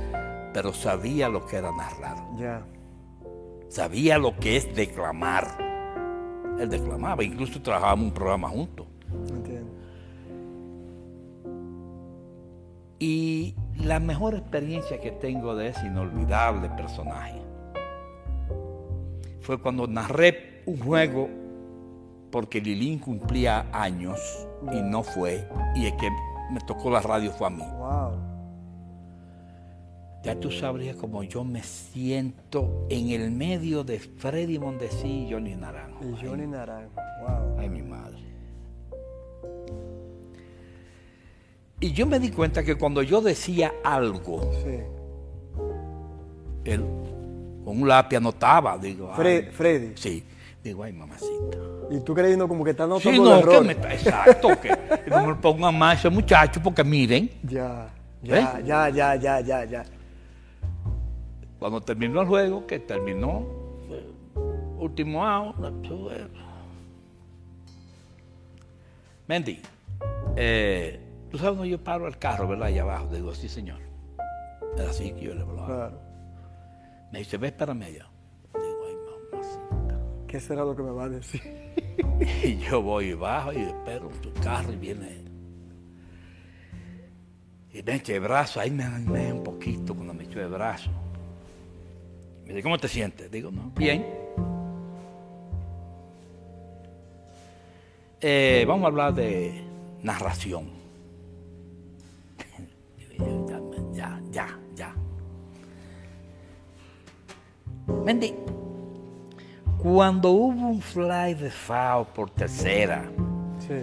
[0.53, 2.17] pero sabía lo que era narrar.
[2.37, 2.63] Ya.
[3.69, 5.47] Sabía lo que es declamar.
[6.59, 8.87] Él declamaba, incluso trabajábamos un programa juntos.
[9.29, 9.58] Entiendo.
[12.99, 17.41] Y la mejor experiencia que tengo de ese inolvidable personaje
[19.39, 21.29] fue cuando narré un juego
[22.31, 24.19] porque Lilín cumplía años
[24.71, 26.09] y no fue, y el que
[26.51, 27.63] me tocó la radio fue a mí.
[27.77, 28.29] Wow.
[30.23, 35.55] Ya tú sabrías cómo yo me siento en el medio de Freddy Mondesí y Johnny
[35.55, 36.03] Naranjo.
[36.03, 36.93] Y Johnny Naranjo.
[37.21, 37.57] Wow.
[37.57, 38.19] Ay, mi madre.
[41.79, 44.79] Y yo me di cuenta que cuando yo decía algo, Sí.
[46.65, 46.83] él
[47.63, 49.91] con un lápiz anotaba, digo, ay, Fre- Freddy.
[49.95, 50.23] sí,
[50.63, 51.57] digo, ay, mamacita.
[51.91, 54.69] Y tú creyendo como que estás Sí, notando no, que me está, exacto, que
[55.09, 57.89] no me pongan más ese muchacho porque miren, Ya,
[58.21, 59.85] ya, ya, ya, ya, ya, ya.
[61.59, 63.45] Cuando terminó el juego, que terminó,
[64.77, 65.55] último out,
[69.27, 69.59] Mendy,
[70.35, 72.67] eh, tú sabes dónde yo paro el carro, ¿verdad?
[72.67, 73.07] Allá abajo.
[73.13, 73.79] Digo, sí, señor.
[74.77, 75.65] Era así que yo le hablaba.
[75.65, 76.01] Claro.
[77.11, 78.07] Me dice, ve, espérame allá.
[78.53, 78.95] Digo, ay,
[79.31, 79.99] mamacita.
[80.27, 81.41] ¿Qué será lo que me va a decir?
[82.43, 85.23] Y yo voy y bajo y espero tu carro y viene.
[87.71, 90.89] Y me echa el brazo, ahí me animé un poquito cuando me echó el brazo.
[92.43, 93.31] Me dice, ¿cómo te sientes?
[93.31, 94.05] Digo, no, bien.
[98.19, 99.63] Eh, vamos a hablar de
[100.03, 100.78] narración.
[108.05, 108.33] Mendy,
[109.77, 113.03] cuando hubo un fly de FAO por tercera,
[113.59, 113.75] Sí,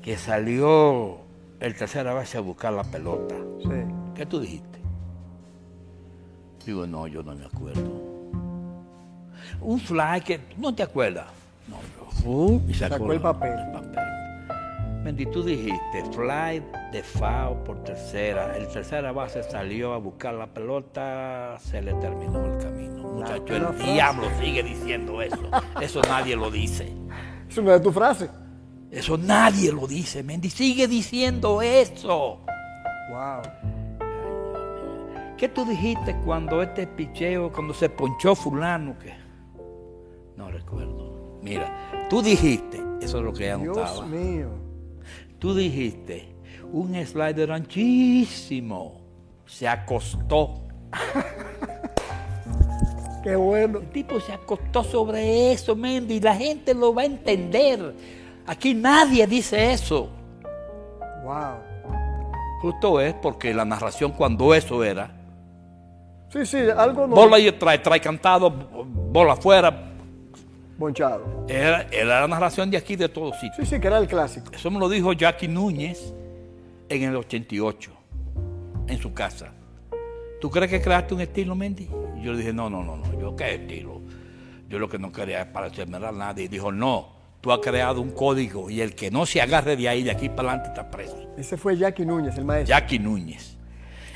[0.00, 1.18] que salió
[1.60, 3.68] el tercera base a buscar la pelota, sí.
[4.14, 4.78] ¿qué tú dijiste?
[6.64, 8.02] Digo, no, yo no me acuerdo.
[9.60, 11.26] Un fly que no te acuerdas.
[11.68, 13.52] No, yo fui y sacó, Sacó el papel.
[13.58, 14.04] el papel.
[15.04, 18.56] Mendy, tú dijiste, fly de FAO por tercera.
[18.56, 23.02] El tercera base salió a buscar la pelota, se le terminó el camino.
[23.10, 23.92] Muchacho, el frase.
[23.92, 25.42] diablo sigue diciendo eso.
[25.78, 26.90] Eso nadie lo dice.
[27.46, 28.30] Eso no es tu frase.
[28.90, 30.48] Eso nadie lo dice, Mendy.
[30.48, 32.40] Sigue diciendo eso.
[33.10, 33.42] Wow.
[35.36, 38.98] ¿Qué tú dijiste cuando este picheo, cuando se ponchó fulano?
[38.98, 39.12] Que...
[40.34, 41.38] No recuerdo.
[41.42, 44.06] Mira, tú dijiste, eso es lo que ella Dios notaba.
[44.06, 44.63] mío.
[45.44, 46.26] Tú dijiste,
[46.72, 49.02] un slider anchísimo
[49.44, 50.62] se acostó.
[53.22, 53.80] Qué bueno.
[53.80, 57.94] El tipo se acostó sobre eso, Mendy, y la gente lo va a entender.
[58.46, 60.08] Aquí nadie dice eso.
[61.24, 61.58] Wow.
[62.62, 65.10] Justo es porque la narración cuando eso era,
[66.30, 67.16] Sí, sí, algo no.
[67.16, 69.92] bola y trae, trae cantado, bola afuera,
[70.76, 71.46] Bonchado.
[71.48, 73.68] era, era la narración de aquí de todos sitios.
[73.68, 74.50] Sí, sí, que era el clásico.
[74.52, 76.12] Eso me lo dijo Jackie Núñez
[76.88, 77.90] en el 88,
[78.88, 79.52] en su casa.
[80.40, 81.88] ¿Tú crees que creaste un estilo, Mendy?
[82.18, 84.02] Y yo le dije, no, no, no, no, yo qué estilo.
[84.68, 86.44] Yo lo que no quería es parecerme a nadie.
[86.44, 89.88] Y dijo, no, tú has creado un código y el que no se agarre de
[89.88, 91.16] ahí, de aquí para adelante, está preso.
[91.36, 92.76] Ese fue Jackie Núñez, el maestro.
[92.76, 93.56] Jackie Núñez.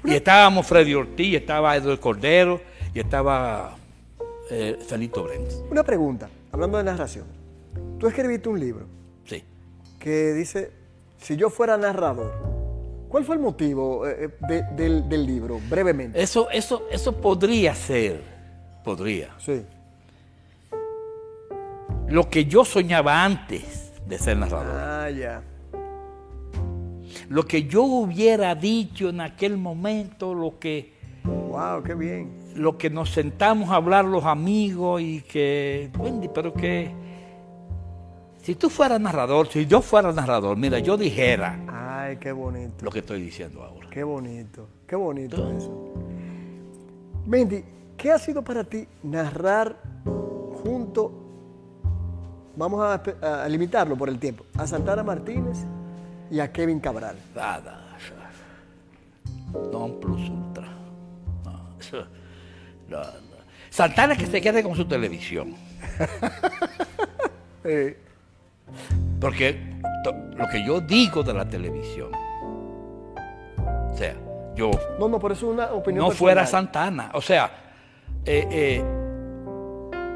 [0.05, 2.61] Y estábamos Freddy Ortiz, estaba Edward Cordero
[2.95, 3.77] y estaba
[4.51, 5.51] eh, Felito Brent.
[5.71, 7.27] Una pregunta, hablando de narración.
[7.99, 8.87] Tú escribiste un libro
[9.25, 9.43] Sí.
[9.99, 10.71] que dice,
[11.19, 12.33] si yo fuera narrador,
[13.09, 15.61] ¿cuál fue el motivo eh, eh, de- del, del libro?
[15.69, 16.21] Brevemente.
[16.23, 18.23] Eso, eso, eso podría ser,
[18.85, 19.31] podría.
[19.39, 19.63] Sí.
[22.09, 24.75] Lo que yo soñaba antes de ser narrador.
[24.81, 25.43] Ah, ya.
[27.29, 32.31] Lo que yo hubiera dicho en aquel momento, lo que, Wow, qué bien.
[32.59, 36.93] Lo que nos sentamos a hablar los amigos y que, Wendy, pero que
[38.43, 42.85] si tú fueras narrador, si yo fuera narrador, mira, yo dijera Ay, qué bonito.
[42.85, 43.89] lo que estoy diciendo ahora.
[43.91, 44.69] Qué bonito.
[44.87, 45.95] Qué bonito eso.
[47.27, 47.65] Mendy,
[47.97, 49.77] ¿qué ha sido para ti narrar
[50.63, 51.13] junto,
[52.57, 55.59] vamos a, a limitarlo por el tiempo, a Santana Martínez
[56.31, 57.17] y a Kevin Cabral?
[57.35, 57.85] Nada.
[59.73, 60.69] Non plus ultra.
[61.45, 62.07] No,
[62.89, 63.39] no, no.
[63.71, 65.55] Santana que se quede con su televisión.
[69.21, 69.61] Porque
[70.37, 74.15] lo que yo digo de la televisión, o sea,
[74.55, 76.17] yo no, no, por eso es una opinión no personal.
[76.17, 77.51] fuera Santana, o sea,
[78.25, 78.85] eh, eh,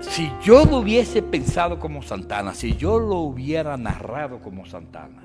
[0.00, 5.22] si yo lo hubiese pensado como Santana, si yo lo hubiera narrado como Santana,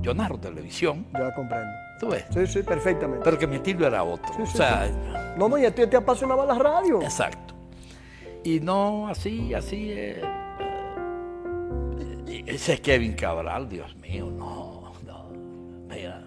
[0.00, 1.72] yo narro televisión, Ya comprendo.
[2.00, 3.24] Tú ves, Sí, sí, perfectamente.
[3.24, 4.88] pero que mi estilo era otro, Sí, o sí, sea,
[5.36, 7.00] No, no, y a ti te apasionaba la radio.
[7.02, 7.54] exacto.
[8.44, 10.20] Y no así, así, eh,
[12.26, 15.30] eh, ese es Kevin Cabral, Dios mío, no, no,
[15.88, 16.20] mira,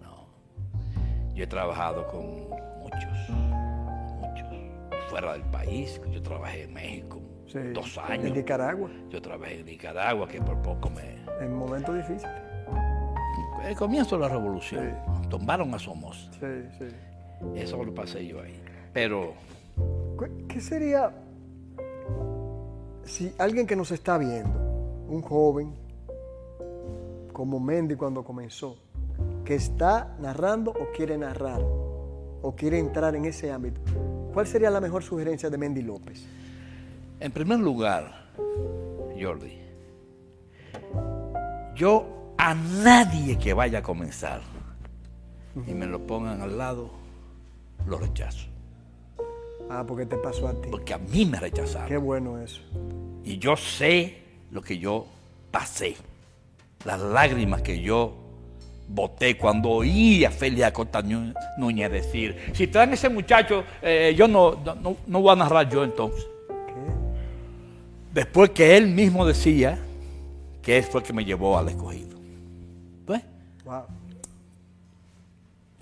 [0.00, 0.26] no.
[1.34, 2.48] Yo he trabajado con
[2.80, 4.46] muchos, muchos,
[5.08, 7.58] fuera del país, yo trabajé en México Sí.
[7.72, 11.16] dos En años, Nicaragua, yo trabajé en Nicaragua, que por poco me...
[11.42, 12.42] en momentos difíciles.
[13.64, 14.94] El comienzo de la revolución,
[15.28, 16.86] tumbaron a Somoza, Sí, sí.
[17.56, 18.54] eso lo pasé yo ahí,
[18.92, 19.34] pero...
[20.18, 21.12] ¿Qué- ¿Qué sería
[23.04, 24.58] si alguien que nos está viendo,
[25.08, 25.74] un joven
[27.32, 28.76] como Mendy cuando comenzó,
[29.44, 33.80] que está narrando o quiere narrar o quiere entrar en ese ámbito,
[34.34, 36.26] ¿cuál sería la mejor sugerencia de Mendy López?
[37.20, 38.28] En primer lugar,
[39.20, 39.58] Jordi,
[41.74, 42.04] yo
[42.38, 44.40] a nadie que vaya a comenzar
[45.66, 46.90] y me lo pongan al lado,
[47.86, 48.46] lo rechazo.
[49.68, 50.68] Ah, porque te pasó a ti.
[50.70, 51.88] Porque a mí me rechazaron.
[51.88, 52.60] Qué bueno eso.
[53.24, 55.06] Y yo sé lo que yo
[55.50, 55.96] pasé.
[56.84, 58.14] Las lágrimas que yo
[58.88, 64.26] boté cuando oí a Félix Acosta Nú- Núñez decir, si traen ese muchacho, eh, yo
[64.28, 66.24] no, no, no voy a narrar yo entonces.
[66.48, 66.72] ¿Qué?
[68.14, 69.78] Después que él mismo decía
[70.62, 72.07] que él fue el que me llevó al escogido.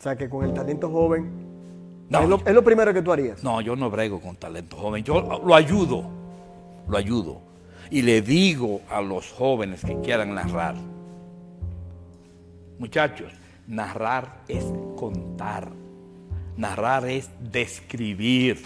[0.07, 1.29] Sea que con el talento joven
[2.09, 3.42] no, es, lo, es lo primero que tú harías.
[3.42, 6.05] no, yo no brego con talento joven, yo lo ayudo,
[6.87, 7.40] lo ayudo.
[7.90, 10.77] Y le digo a los jóvenes que quieran narrar,
[12.79, 13.33] muchachos,
[13.66, 14.64] narrar es
[14.97, 15.73] contar,
[16.57, 18.62] narrar es describir,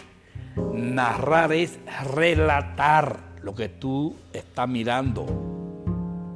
[0.75, 1.79] narrar es
[2.15, 5.50] relatar lo que tú estás mirando.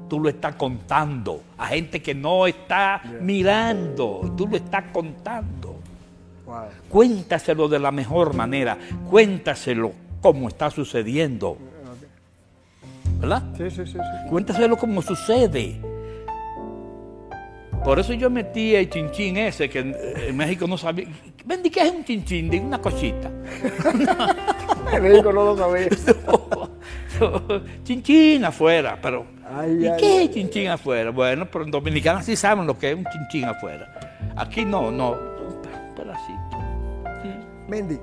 [0.09, 5.77] Tú lo estás contando a gente que no está mirando, tú lo estás contando.
[6.47, 6.57] Wow.
[6.89, 8.77] Cuéntaselo de la mejor manera,
[9.09, 11.57] cuéntaselo como está sucediendo.
[13.19, 13.43] ¿Verdad?
[13.57, 14.29] Sí, sí, sí, sí.
[14.29, 15.81] Cuéntaselo como sucede.
[17.85, 21.07] Por eso yo metí el chinchín ese que en, en México no sabía.
[21.45, 23.31] Vendí que es un chinchín, de una cosita.
[24.93, 25.89] En México no lo sabía.
[27.85, 29.27] chinchín afuera, pero.
[29.47, 30.25] Ay, ¿Y ay, qué ay.
[30.27, 31.11] es chinchín afuera?
[31.11, 34.15] Bueno, pero en Dominicana sí saben lo que es un chinchín afuera.
[34.37, 35.13] Aquí no, no.
[35.13, 36.59] Un pedacito.
[37.23, 37.31] Sí.
[37.69, 37.99] Mendy,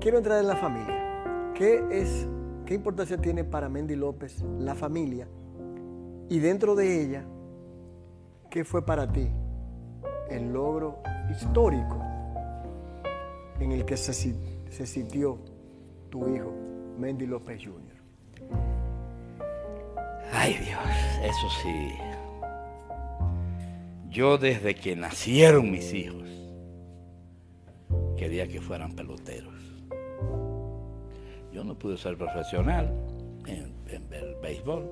[0.00, 1.52] quiero entrar en la familia.
[1.54, 2.26] ¿Qué es,
[2.66, 5.28] qué importancia tiene para Mendy López la familia?
[6.28, 7.24] Y dentro de ella,
[8.50, 9.30] ¿qué fue para ti
[10.30, 12.00] el logro histórico
[13.60, 14.12] en el que se,
[14.72, 15.38] se sintió
[16.08, 16.50] tu hijo,
[16.98, 17.92] Mendy López Jr.?
[20.32, 20.80] Ay Dios,
[21.22, 21.92] eso sí.
[24.08, 26.28] Yo desde que nacieron mis hijos
[28.16, 29.52] quería que fueran peloteros.
[31.52, 32.94] Yo no pude ser profesional
[33.46, 34.88] en, el béisbol,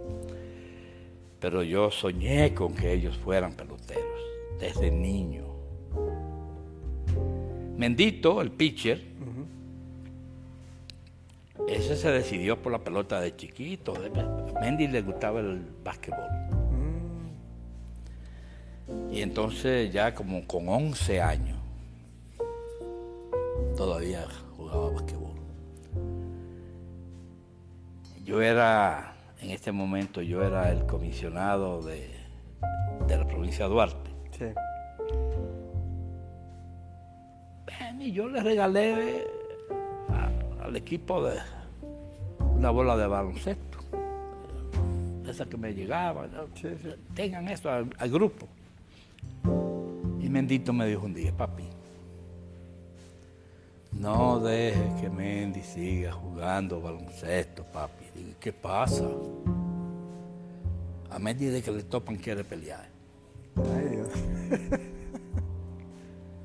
[1.38, 4.21] pero yo soñé con que ellos fueran peloteros
[4.59, 5.47] desde niño.
[7.79, 9.10] Mendito, el pitcher,
[11.92, 13.94] ese se decidió por la pelota de chiquito.
[13.94, 16.29] A Mendy le gustaba el básquetbol.
[19.11, 21.59] Y entonces ya como con 11 años
[23.76, 24.24] todavía
[24.57, 25.31] jugaba básquetbol.
[28.24, 32.09] Yo era, en este momento, yo era el comisionado de,
[33.09, 34.11] de la provincia de Duarte.
[34.38, 34.44] Sí.
[37.98, 39.26] Y yo le regalé
[40.09, 41.37] a- al equipo de
[42.61, 43.79] una bola de baloncesto.
[45.27, 46.27] Esa que me llegaba.
[46.27, 46.44] ¿no?
[46.55, 46.90] Sí, sí.
[47.14, 48.46] Tengan eso al, al grupo.
[50.20, 51.64] Y Mendito me dijo un día, papi,
[53.92, 58.05] no dejes que Mendy siga jugando baloncesto, papi.
[58.14, 59.09] Digo, ¿qué pasa?
[61.11, 62.87] A Mendy de que le topan quiere pelear.
[63.57, 64.09] Ay, Dios.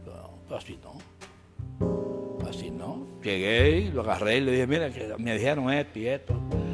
[0.05, 0.94] No, así no.
[2.55, 3.05] Así no.
[3.23, 6.33] Llegué y lo agarré y le dije, mira, que me dijeron esto y esto.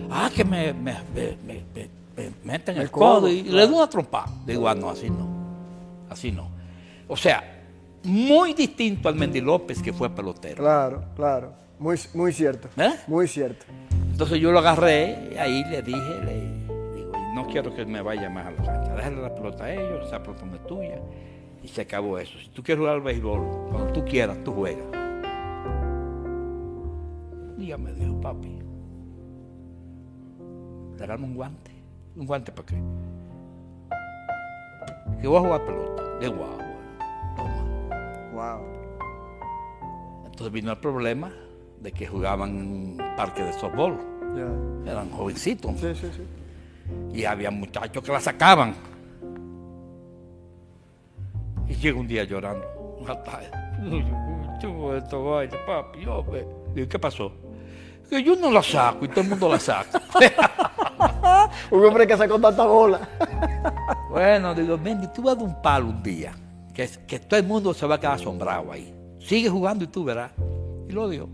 [0.10, 3.65] Ah, que me, me, me, me- me- me meten el, El codo, codo, y le
[3.65, 4.26] doy una trompa.
[4.46, 5.28] Digo, ah, no, así no.
[6.10, 6.50] Así no.
[7.08, 7.44] O sea,
[8.04, 10.58] muy distinto al Mendy López que fue pelotero.
[10.58, 11.54] Claro, claro.
[11.80, 12.67] Muy, muy cierto.
[12.78, 12.91] ¿Eh?
[13.08, 13.65] Muy cierto.
[14.12, 16.34] Entonces yo lo agarré y ahí le dije, le
[16.96, 18.94] digo, "Y no quiero que me vaya más a la cancha.
[18.96, 21.00] Déjale la pelota a ellos, esa pelota no es tuya.
[21.63, 22.38] Y se acabó eso.
[22.39, 24.86] Si tú quieres jugar al béisbol, cuando tú quieras, tú juegas.
[27.77, 28.60] Me dijo, papi,
[30.97, 31.71] regálame un guante.
[32.15, 32.75] ¿Un guante para qué?
[35.21, 36.03] Que voy a jugar pelota.
[36.19, 36.57] De guau,
[37.36, 37.63] toma.
[38.34, 40.25] Wow.
[40.25, 41.31] Entonces vino el problema
[41.79, 43.97] de que jugaban en un parque de softball.
[44.86, 45.79] Eran jovencitos.
[45.79, 46.23] Sí, sí, sí.
[47.17, 48.75] Y había muchachos que la sacaban.
[51.67, 52.67] Y llega un día llorando,
[52.99, 53.49] una tarde.
[54.62, 56.25] Yo, esto papi, yo.
[56.75, 57.31] Digo, ¿qué pasó?
[58.12, 60.02] Que yo no la saco y todo el mundo la saca.
[61.71, 63.08] Un hombre que sacó tanta bola.
[64.10, 66.34] bueno, digo, Mendy, tú vas a dar un palo un día,
[66.74, 68.93] que, que todo el mundo se va a quedar asombrado ahí.
[69.18, 70.34] Sigue jugando y tú verás.
[70.89, 71.30] Y lo dio.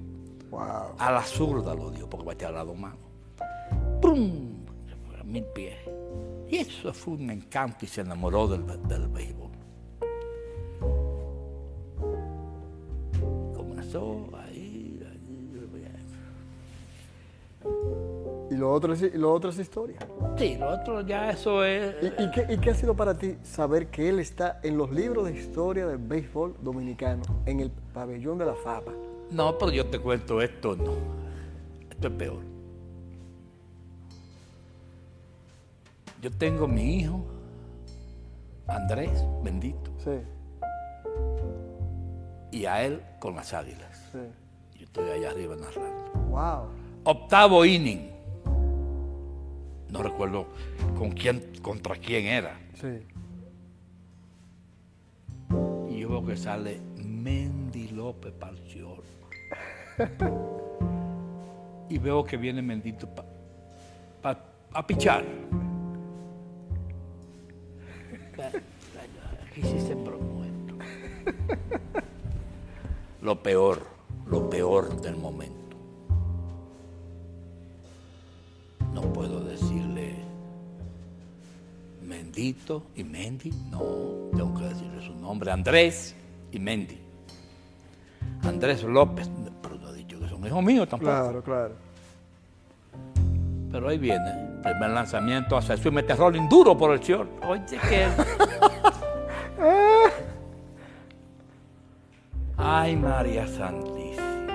[0.51, 0.93] Wow.
[0.99, 2.99] A la zurda lo dio, porque bateaba a las dos manos.
[3.99, 4.57] ¡Pum!
[5.25, 5.77] Mil pies.
[6.47, 9.49] Y eso fue un encanto y se enamoró del, del béisbol.
[18.57, 19.97] Lo otro es, y lo otro es historia.
[20.37, 21.95] Sí, lo otro ya eso es...
[22.01, 24.91] ¿Y, y qué, y qué ha sido para ti saber que él está en los
[24.91, 28.91] libros de historia del béisbol dominicano, en el pabellón de la fama?
[29.31, 30.93] No, pero yo te cuento esto, no.
[31.89, 32.39] Esto es peor.
[36.21, 37.23] Yo tengo mi hijo,
[38.67, 40.11] Andrés, bendito, Sí,
[42.51, 44.09] y a él con las águilas.
[44.11, 44.19] sí.
[44.79, 46.11] Yo estoy allá arriba narrando.
[46.29, 46.69] Wow.
[47.03, 48.11] Octavo inning.
[49.91, 50.47] No recuerdo
[50.97, 52.59] con quién, contra quién era.
[52.75, 53.05] Sí.
[55.89, 59.01] Y yo veo que sale Mendy López Parciol.
[61.89, 63.25] y veo que viene Mendito pa-
[64.21, 65.23] pa- a pichar.
[69.49, 70.75] Aquí sí se promuesto.
[73.21, 73.87] Lo peor,
[74.27, 75.56] lo peor del momento.
[82.37, 86.15] Y Mendy, no, tengo que decirle su nombre, Andrés
[86.51, 86.99] y Mendy.
[88.43, 89.27] Andrés López,
[89.59, 91.11] pero no he dicho que son hijos míos tampoco.
[91.11, 91.73] Claro, claro.
[93.71, 97.43] Pero ahí viene, primer lanzamiento, hace su y mete rolling duro por el short.
[97.43, 98.05] Oye, que.
[102.57, 104.45] Ay, María Santísima.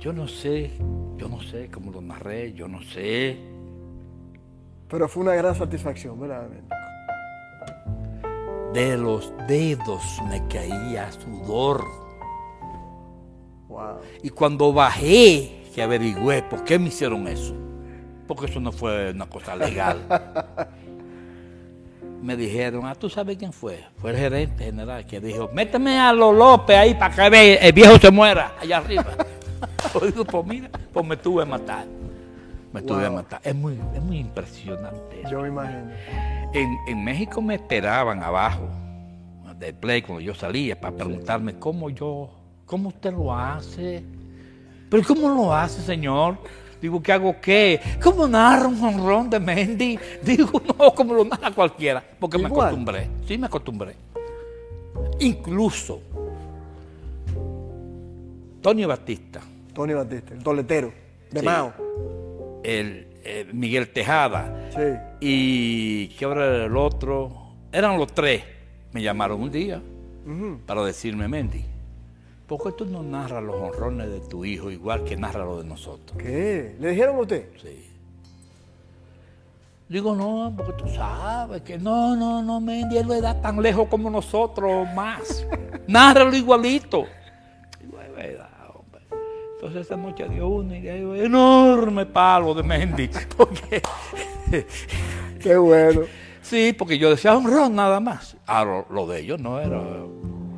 [0.00, 0.70] Yo no sé,
[1.18, 3.51] yo no sé cómo lo narré, yo no sé.
[4.92, 6.76] Pero fue una gran satisfacción, verdaderamente.
[8.74, 11.82] De los dedos me caía sudor.
[13.68, 14.00] Wow.
[14.22, 17.54] Y cuando bajé, que averigüé por qué me hicieron eso,
[18.28, 19.98] porque eso no fue una cosa legal.
[22.22, 23.82] me dijeron, ah, ¿tú sabes quién fue?
[23.96, 27.96] Fue el gerente general que dijo, méteme a los López ahí para que el viejo
[27.96, 29.06] se muera allá arriba.
[29.94, 32.01] Yo digo, pues mira, pues me tuve a matar.
[32.72, 33.16] Me tuve a Wow.
[33.18, 33.40] matar.
[33.44, 35.22] Es muy, es muy impresionante.
[35.30, 35.90] Yo me imagino.
[36.54, 38.68] En, en México me esperaban abajo
[39.58, 42.30] del play cuando yo salía para preguntarme cómo yo,
[42.66, 44.02] cómo usted lo hace.
[44.90, 46.38] Pero ¿cómo lo hace, señor?
[46.80, 47.80] Digo, ¿qué hago qué?
[48.02, 49.98] ¿Cómo narra un honrón de Mendy?
[50.24, 53.08] Digo, no, como lo narra cualquiera, porque me acostumbré.
[53.26, 53.94] Sí, me acostumbré.
[55.20, 56.00] Incluso
[58.60, 59.40] Tony Batista,
[59.74, 60.92] Tony Batista, el toletero.
[61.30, 61.46] De Sí.
[61.46, 61.72] Mao.
[62.62, 64.98] El, eh, Miguel Tejada, Sí.
[65.20, 67.30] y ¿qué hora era el otro?
[67.72, 68.42] Eran los tres.
[68.92, 69.80] Me llamaron un día
[70.66, 71.64] para decirme, Mendy,
[72.46, 75.68] ¿por qué tú no narras los honrones de tu hijo igual que narra los de
[75.68, 76.16] nosotros?
[76.18, 76.76] ¿Qué?
[76.78, 77.48] ¿Le dijeron a usted?
[77.62, 77.88] Sí.
[79.88, 83.88] Digo, no, porque tú sabes que no, no, no, Mendy, él lo da tan lejos
[83.88, 85.46] como nosotros, más.
[85.86, 87.04] Nárralo igualito.
[89.62, 93.08] Entonces esa noche dio uno y dio un enorme palo de Mendy.
[93.36, 93.80] Porque,
[95.40, 96.00] Qué bueno.
[96.40, 98.36] sí, porque yo decía honrón nada más.
[98.44, 99.80] Ah, lo, lo de ellos no era.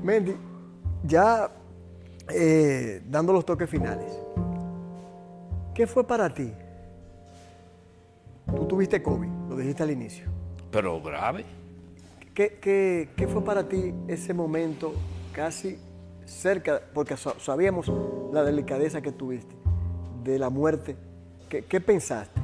[0.02, 0.34] Mendy,
[1.02, 1.50] ya
[2.30, 4.10] eh, dando los toques finales,
[5.74, 6.50] ¿qué fue para ti?
[8.46, 10.26] Tú tuviste COVID, lo dijiste al inicio.
[10.70, 11.44] Pero grave.
[12.32, 14.94] ¿Qué, qué- qué fue para ti ese momento
[15.32, 15.78] casi
[16.26, 17.90] cerca, porque sa- sabíamos
[18.32, 19.54] la delicadeza que tuviste
[20.22, 20.96] de la muerte?
[21.48, 22.40] ¿Qué, qué pensaste?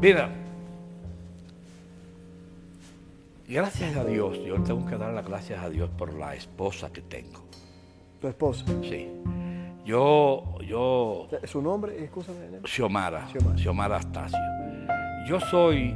[0.00, 0.30] Mira,
[3.48, 7.00] gracias a Dios, yo tengo que dar las gracias a Dios por la esposa que
[7.02, 7.40] tengo.
[8.20, 8.64] Tu esposa.
[8.82, 9.08] Sí.
[9.84, 12.04] Yo, yo, ¿Su nombre?
[12.04, 12.60] Escúchame.
[12.64, 13.58] Xiomara, Xiomara.
[13.58, 14.38] Xiomara Astacio.
[15.28, 15.94] Yo soy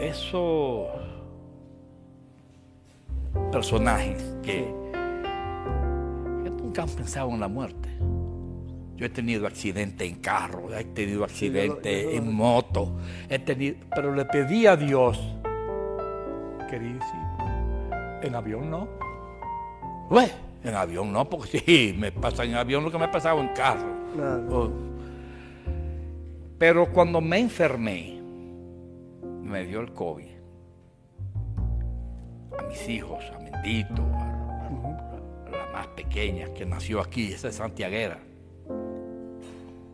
[0.00, 0.88] esos
[3.54, 4.64] personajes que,
[6.42, 7.88] que nunca han pensado en la muerte.
[8.96, 11.80] Yo he tenido accidentes en carro, he tenido yo lo-
[12.16, 12.96] en moto,
[13.28, 15.20] he tenido, pero le pedí a Dios,
[16.68, 17.38] queridísimo,
[18.22, 18.88] en avión no.
[20.08, 20.34] Pues,
[20.64, 23.48] en avión no, porque sí, me pasa en avión lo que me ha pasado en
[23.54, 23.94] carro.
[24.50, 24.68] Oh.
[26.58, 28.20] Pero cuando me enfermé,
[29.42, 30.34] me dio el COVID.
[32.58, 33.38] A mis hijos, a
[35.50, 38.18] La más pequeña que nació aquí, esa es santiaguera.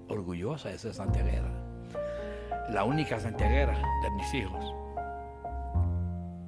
[0.09, 1.51] Orgullosa, esa es santiaguera.
[2.71, 4.75] La única santiaguera de mis hijos.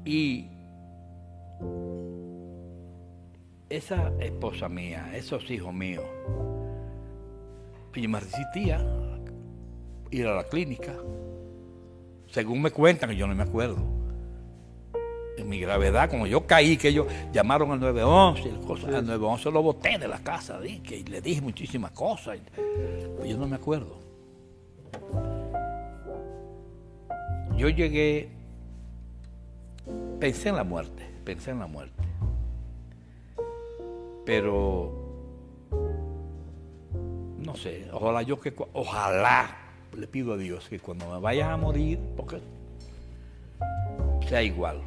[0.05, 0.51] Y
[3.69, 6.05] esa esposa mía, esos hijos míos,
[7.95, 8.85] yo me resistía
[10.11, 10.95] ir a la clínica.
[12.29, 13.92] Según me cuentan, yo no me acuerdo.
[15.37, 19.51] En mi gravedad, como yo caí, que ellos llamaron al 911, y cosas, al 911
[19.51, 22.39] lo boté de la casa, di, que le dije muchísimas cosas.
[23.17, 23.99] Pues yo no me acuerdo.
[27.57, 28.29] Yo llegué,
[30.19, 32.03] pensé en la muerte, pensé en la muerte.
[34.25, 34.93] Pero,
[37.39, 39.57] no sé, ojalá yo que, ojalá,
[39.97, 42.41] le pido a Dios que cuando me vayas a morir, porque
[44.29, 44.81] sea igual.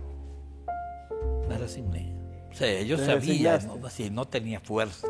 [1.49, 2.13] Me resigné.
[2.51, 5.07] O sea, yo sabía, no, así, no tenía fuerza.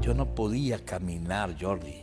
[0.00, 2.02] Yo no podía caminar, Jordi.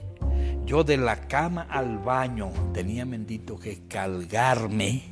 [0.66, 5.04] Yo de la cama al baño tenía bendito que cargarme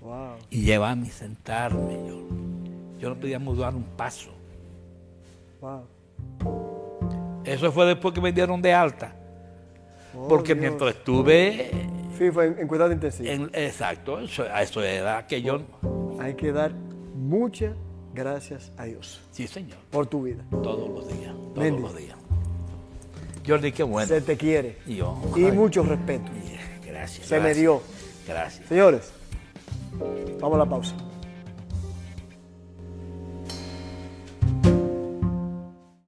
[0.00, 0.36] Wow.
[0.48, 1.94] y llevarme y sentarme.
[2.08, 2.22] Yo,
[2.98, 4.30] yo no podía mudar un paso.
[5.60, 5.82] Wow.
[7.44, 9.14] Eso fue después que me dieron de alta.
[10.16, 10.60] Oh, Porque Dios.
[10.60, 11.70] mientras estuve
[12.16, 13.30] Sí, fue en, en cuidado intensivo.
[13.30, 15.60] en, exacto, eso, a eso era que yo,
[16.20, 16.72] Hay que dar
[17.20, 17.74] muchas
[18.14, 20.44] gracias a Dios sí señor, por tu vida.
[20.50, 22.16] todos los días, todos los días.
[23.46, 24.06] Jordi, qué bueno.
[24.06, 24.76] Se te quiere.
[24.86, 26.30] Y yo, Y mucho respeto.
[26.84, 27.26] Gracias.
[27.26, 27.80] Se me dio.
[28.28, 28.68] Gracias.
[28.68, 29.10] Señores,
[30.40, 30.94] vamos a la pausa.